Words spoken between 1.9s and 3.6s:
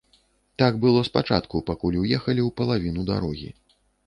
уехалі ў палавіну дарогі.